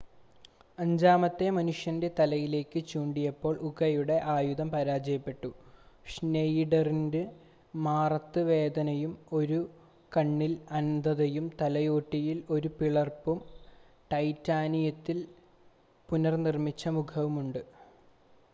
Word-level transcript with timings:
അഞ്ചാമത്തെ 0.77 1.47
മനുഷ്യൻ്റെ 1.55 2.07
തലയിലേക്ക് 2.19 2.79
ചൂണ്ടിയപ്പോൾ 2.85 3.55
ഉകയുടെ 3.67 4.15
ആയുധം 4.27 4.69
പരാജയപ്പെട്ടു 4.71 5.49
ഷ്‌നെയിഡറിന് 6.05 7.21
മാറത്ത 7.79 8.43
വേദനയും 8.47 9.11
ഒരു 9.39 9.59
കണ്ണിൽ 10.11 10.55
അന്ധതയും 10.79 11.45
തലയോട്ടിയിൽ 11.61 12.39
ഒരു 12.49 12.71
പിളർപ്പും 12.79 13.39
ടൈറ്റാനിയത്തിൽ 14.11 15.19
പുനർനിർമ്മിച്ച 16.09 16.87
മുഖവുമുണ്ട് 16.97 17.61